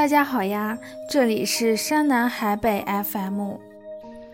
[0.00, 0.78] 大家好呀，
[1.10, 2.82] 这里是山南海北
[3.12, 3.56] FM。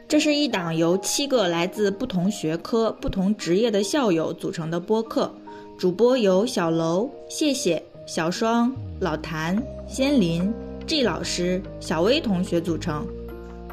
[0.07, 5.35] 这是一档由七个来自不同学科、不同职业的校友组成的播客，
[5.77, 10.55] 主播由小楼、谢谢、小双、老谭、仙林、
[10.87, 13.05] G 老师、小薇同学组成。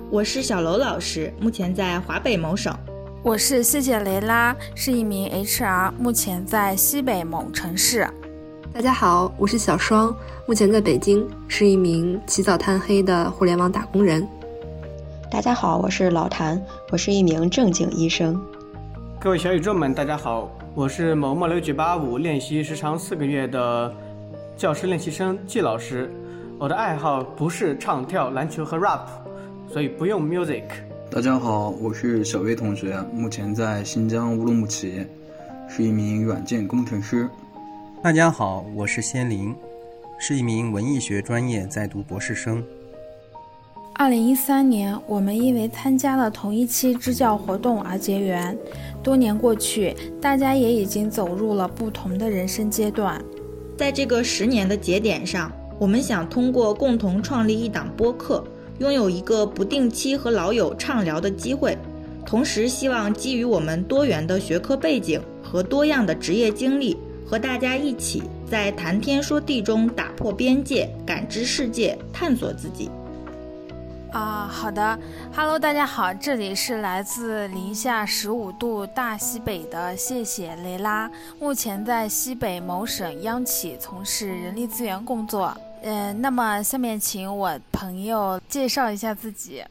[0.09, 2.75] 我是小楼老师，目前在华北某省。
[3.21, 8.09] 我是谢谢雷拉，是一名 HR，目前在西北某城市。
[8.73, 10.13] 大家好，我是小双，
[10.48, 14.27] 目前在北京，是一名起早贪黑的互联网打工人。
[15.30, 16.59] 大家好，我是老谭，
[16.91, 18.41] 我是一名正经医生。
[19.20, 23.94] 各位小宇宙们，大家好，我是某某六九八五练习时长四个月的
[24.58, 26.12] 教师练习生季老师。
[26.58, 29.05] 我的爱好不是唱跳、篮球和 rap，
[29.71, 30.63] 所以不用 music。
[31.12, 35.05] 大家好，我是小薇同学，目前在新疆乌鲁木齐，
[35.70, 37.30] 是一名软件工程师。
[38.04, 39.55] 大家好，我是仙灵，
[40.20, 42.62] 是一名文艺学专业在读博士生。
[43.93, 48.57] 二零一三年，我们因为参加了同一期支教活动而结缘。
[49.01, 53.24] 多年过去，大家也已经走入了不同的人生阶段。
[53.77, 58.43] 在这个十年的节点上，我们想通过共同创立一档播客，
[58.79, 61.77] 拥有一个不定期和老友畅聊的机会，
[62.26, 72.90] 同时希望基于我们多元的学科背景和多样的职业经历，和大家一起在谈天说地中打破边界，感知世界，探索自己。
[74.12, 75.00] 啊，好的
[75.35, 81.09] ，Hello，大家好，这里是来自零下十五度大西北的谢谢雷拉，
[81.40, 85.56] 目前在西北某省央企从事人力资源工作。
[85.81, 89.63] 嗯，那么下面请我朋友介绍一下自己。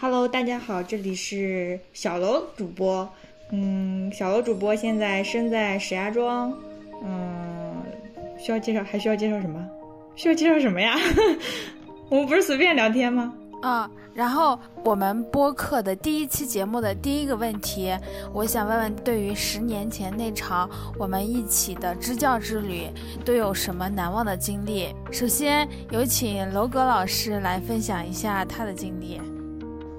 [0.00, 3.08] Hello，大家好，这里是小楼主播。
[3.50, 6.56] 嗯，小楼主播现在身在石家庄。
[7.02, 7.82] 嗯，
[8.38, 9.64] 需要介绍，还需要介绍什么？
[10.16, 10.96] 需要介绍什么呀？
[12.10, 13.32] 我们不是随便聊天吗？
[13.62, 17.94] 啊，然后我们播客的第一期节目的第一个问题，
[18.32, 20.68] 我想问问，对于十年前那场
[20.98, 22.88] 我们一起的支教之旅，
[23.24, 24.94] 都有什么难忘的经历？
[25.12, 29.20] 首先有请楼阁老师来分享一下他的经历。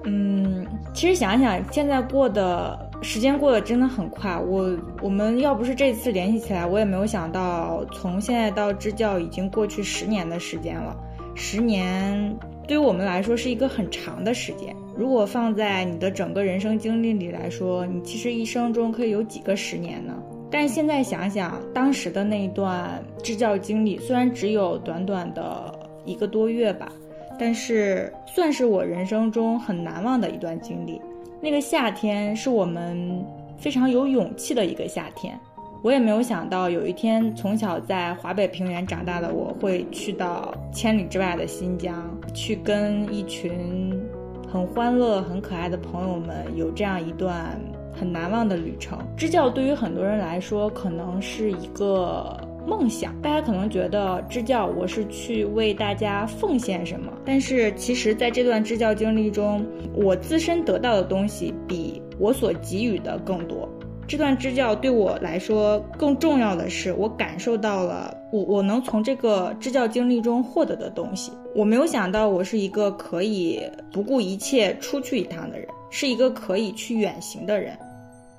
[0.04, 4.38] 嗯，其实想想，现在过的时间过得真的很快。
[4.38, 10.96] 我我们要不是这次联系起来，我也没有想到，从现在到支教已经过去十年的时间了。
[11.34, 12.36] 十年。
[12.68, 14.74] 对于我们来说是一个很长的时间。
[14.96, 20.14] 如果放在你的整个人生经历里来说，你其实一生中可以有几个十年呢？
[20.48, 26.90] 但现在想想，当时的那一段支教经历，虽然只有短短的一个多月吧，
[27.36, 31.02] 但是算是我人生中很难忘的一段经历。
[31.42, 33.26] 那个夏天是我们
[33.58, 35.36] 非常有勇气的一个夏天。
[35.82, 44.00] 我也没有想到有一天，从小在华北平原长大的我会去到千里之外的新疆，去跟一群
[44.48, 47.60] 很欢乐、很可爱的朋友们有这样一段
[47.92, 48.96] 很难忘的旅程。
[49.16, 63.68] 支教对于很多人来说可能是一个梦想，大家可能觉得支教我是去为大家奉献什么，但是其实在这段支教经历中，我自身得到的东西比我所给予的更多。
[64.06, 71.32] 这段支教对我来说更重要的是，我感受到了我我能从这个支教经历中获得的东西。
[71.54, 73.60] 我没有想到我是一个可以
[73.92, 77.76] 不顾一切出去一趟的人，是一个可以去远行的人，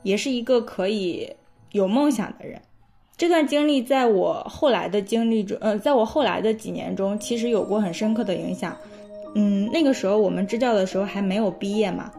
[0.04, 1.30] 也是一个可以
[1.72, 2.62] 有梦想的人。
[3.24, 8.78] 这段经历在我后来的经历中，呃，在我后来的几年中，其实有过很深刻的影响。
[9.34, 12.12] 嗯，那个时候我们支教的时候还没有毕业嘛。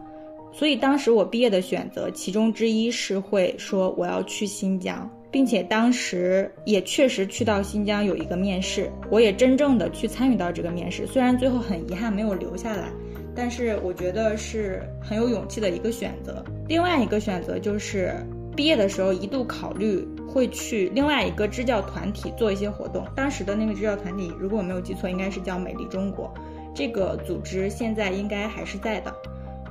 [0.51, 11.05] 所以当时我毕业的选择，其中之一是会说我要去新疆，并且当时也确实去到新疆有一个面试，我也真正的去参与到这个面试。
[11.05, 12.89] 虽然最后很遗憾没有留下来，
[13.35, 16.43] 但是我觉得是很有勇气的一个选择。
[16.67, 18.11] 另外一个选择就是
[18.55, 23.05] 毕业的时候一度考虑会去另外一个支教团体做一些活动。
[23.15, 26.33] 当时的那个支教团体，如果我没有记错，应该是叫美丽中国，
[26.73, 29.13] 这个组织现在应该还是在的。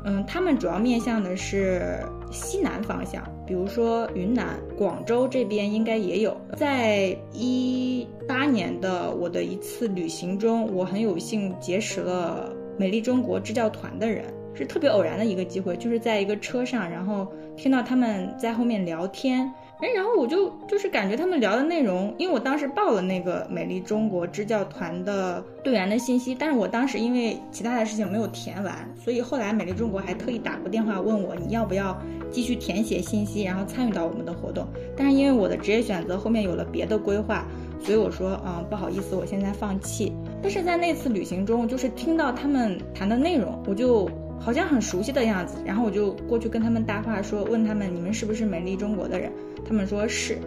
[0.06, 1.98] 嗯，他们主要面向的是
[2.30, 6.36] 西南方向，比如说云南、广州这边应该也有。
[6.58, 34.66] 在一八年的我的一次旅行中，我很有幸结识了美丽中国支教团的人，是特别偶然的一个机会，就是在一个车上，然后听到他们在后面聊天，哎，然后我就就是感觉他们聊的内容，因为我当时报了那个美丽中国支教团的队员的信息，但是我当时因为其他的事情没有填完，所以后来美丽中国还特意打过电话问我你要不要继续填写信息，然后参与到我们的活动。
[34.96, 37.46] 但是因为我的职业选择后面有了别的规划，
[37.80, 40.12] 所以我说嗯不好意思，我现在放弃。
[40.40, 44.08] 但是在那次旅行中，就是听到他们谈的内容，我就。
[44.44, 49.32] 好像很熟悉的样子，然后我就过去跟他们搭话，说问他们你们是不是美丽中国的人？
[49.66, 50.38] 他们说是，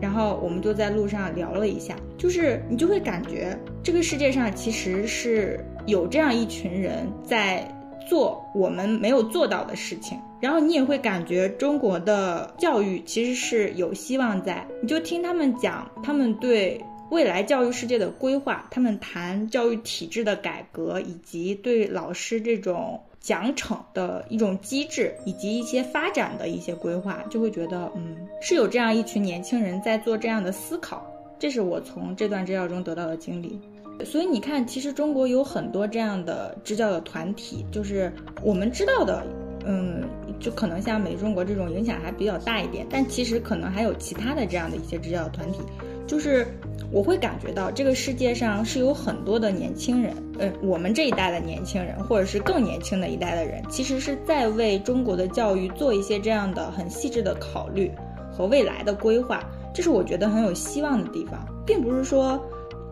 [0.00, 7.64] 然后我们就在路上聊了一下，就是你就会感觉这个世界上其实是有这样一群人在
[8.10, 16.84] 做我们没有做到的事情，然后你也会感觉中国的教育其实是有希望在，你就听他们讲他们对。
[17.08, 31.04] 未来教育世界的规划，他们谈教育体制的改革，以及对老师这种奖惩的一种机制，以及一些发展的一些规划，就会觉得，嗯，是有这样一群年轻人在做这样的思考。
[31.38, 33.60] 这是我从这段支教中得到的经历。
[34.04, 39.26] 所以你看，其实中国有很多这样的支教的团体，就是我们知道的，
[39.64, 40.04] 嗯，
[40.38, 45.60] 就可能像美中国这种影响还比较大一点，但其实可能还有其他的这样的一些支教团体，
[46.06, 46.46] 就是。
[46.92, 57.90] 我会感觉到这个世界上是有很多的年轻人，呃，我们这一代的年轻人，或者是更年轻的一代的人，其实是在为中国的教育做一些这样的很细致的考虑
[58.32, 59.42] 和未来的规划，
[59.74, 62.40] 这是我觉得很有希望的地方，并不是说，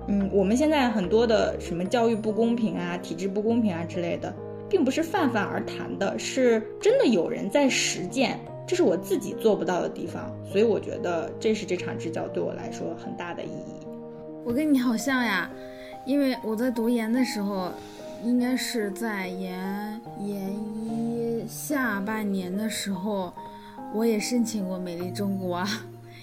[0.09, 4.35] 嗯，我们现在很多的什么教育不公平啊、体制不公平啊之类的，
[4.69, 8.39] 并不是泛泛而谈的，是真的有人在实践。
[8.67, 13.87] 这是我自己做不到的地方，所以我觉得这是这场支教对我来说很大的意义。
[14.45, 15.51] 我跟你好像呀，
[16.07, 17.71] 因为我在读研的时候，
[18.23, 23.33] 应该是在研研一下半年的时候，
[23.93, 25.63] 我也申请过美丽中国，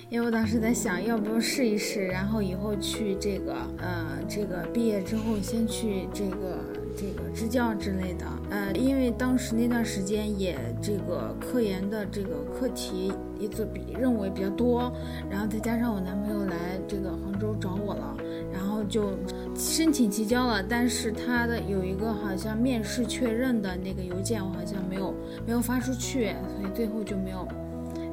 [0.10, 6.58] 因为我当时在想要不试一试，然后以后去这个呃这个毕业之后先去这个。
[6.96, 14.92] 这个支教之类的，呃，因为当时那段时间也这个科研的这个课题也做比任务也比较多，
[15.30, 18.16] 然后再加上我男朋友来这个杭州找我了，
[18.54, 19.12] 然后就
[19.56, 25.14] 申请提交了，但是他的有一个好像面试确认的那个邮件，我好像没有
[25.46, 27.48] 没有发出去，所以最后就没有。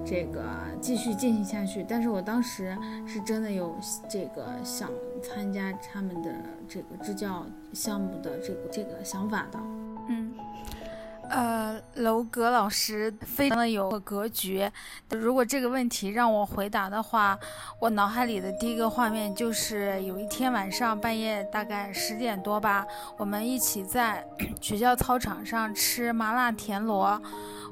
[0.09, 0.43] 这个
[0.81, 2.75] 继续进行下去，但是我当时
[3.07, 3.77] 是真的有
[4.09, 4.91] 这个想
[5.23, 6.35] 参加他们的
[6.67, 7.45] 这个支教
[7.75, 9.59] 项目的这个这个想法的，
[11.29, 14.71] 呃，楼阁老师非常的有格局。
[15.11, 17.39] 如果这个问题让我回答的话，
[17.79, 22.87] 我脑海里的第一个画面就是有一天晚上半夜大概十点多吧，
[23.19, 24.27] 我们一起在
[24.61, 27.21] 学校操场上吃麻辣田螺。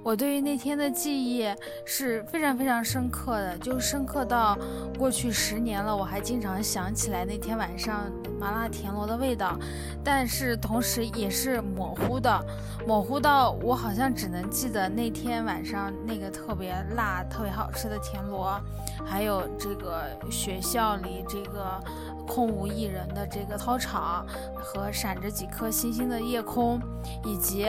[0.04, 1.52] 我对于那天的记忆
[1.84, 4.56] 是非常非常深刻的，就深刻到
[4.96, 8.04] 过去十年了，我还经常想起来那天晚上
[8.38, 9.58] 麻辣田螺的味道，
[10.04, 12.40] 但是同时也是模糊的，
[12.86, 18.60] 模糊到我好像只能记得那天晚上那个特别辣、特别好吃的田螺，
[19.04, 21.82] 还有这个学校里这个。
[22.28, 24.26] 空无一人的这个操场，
[24.56, 26.76] 和闪着几颗星星的夜空，
[27.24, 27.68] 以及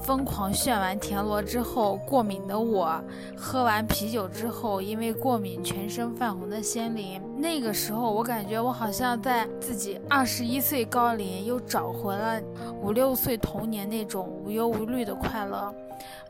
[0.00, 3.02] 疯狂炫完田螺之后过敏的我，
[3.36, 7.20] 喝完啤酒之后因为过敏全身泛红的仙灵。
[7.36, 12.40] 那个时候，我感觉我好像在自己二十一岁高龄又找回了
[12.80, 15.74] 五六岁童年那种无忧无虑的快乐。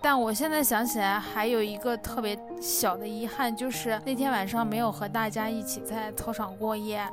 [0.00, 7.06] 但我现在想起来，还有一个特别小的遗憾，就是那天晚上没有和大家一起在操场过夜。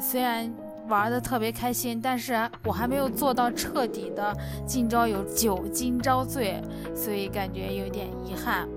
[0.00, 0.48] 虽然
[0.86, 4.32] 玩的特别开心，但是我还没有做到彻底的
[4.64, 6.62] 今朝有酒今朝醉，
[6.94, 8.68] 所以感觉有点遗憾。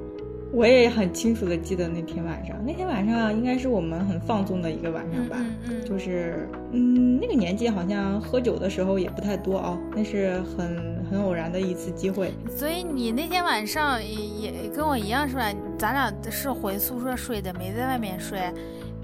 [0.53, 5.37] 我也很清楚的记得那天晚上，那天晚上应该是我们很放纵的一个晚上吧，
[5.85, 12.33] 就是嗯，那个年纪好像喝酒的时候也不太多啊，那是很很偶然的一次机会。
[12.49, 15.45] 所以你那天晚上也也跟我一样是吧？
[15.77, 18.39] 咱俩是回宿舍睡的，没在外面睡。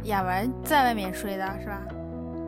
[0.04, 1.82] 雅文在外面睡的是吧？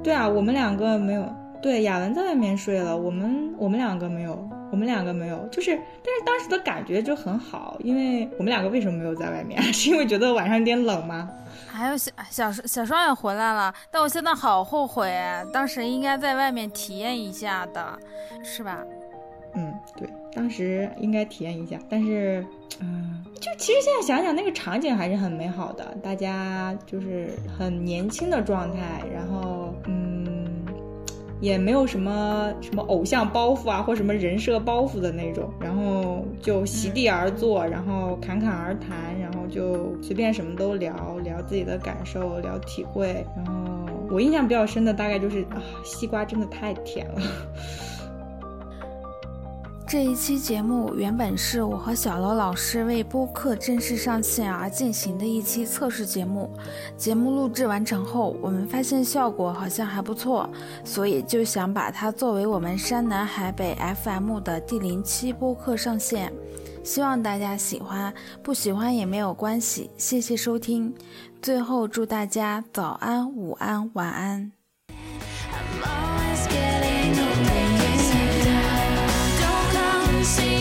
[0.04, 1.26] 对啊，我们两个没有。
[1.62, 5.48] 对，雅文在外面睡了，我们我们两个没有，我们两个没有。
[5.52, 9.62] 就是，但是当时的感觉就很好，因为我们两个为什么没有在外面？
[9.74, 11.30] 是因为觉得晚上有点冷吗？
[11.68, 15.14] 还有小小小双也回来了，但我现在好后悔，
[15.54, 17.98] 当时应该在外面体验一下的，
[18.44, 18.80] 是吧？
[19.56, 22.46] 嗯，对，当时应该体验一下，但是，
[22.82, 30.09] 嗯，就其实现在想想，那个场景还是很美好的，大家就是很年轻的状态，然后，嗯，
[31.42, 43.26] 也没有什么什么偶像包袱啊，或什么人设包袱的那种，然后就席地而坐，然后侃侃而谈，然后就随便什么都聊聊自己的感受，聊体会。
[43.36, 43.54] 然后
[44.10, 47.22] 我印象比较深的大概就是啊，西瓜真的太甜了。
[49.90, 56.48] 这一期节目原本是我和小楼老师为播客正式上线而进行的一期测试节目。
[56.96, 60.48] 节目录制完成后，我们发现效果好像还不错，
[60.84, 66.32] 所以就想把它作为我们山南海北 FM 的第零期播客上线。
[66.84, 69.90] 希望大家喜欢，不喜欢也没有关系。
[69.98, 70.94] 谢谢收听，
[71.42, 74.52] 最后祝大家早安、午安、晚安。
[80.30, 80.59] see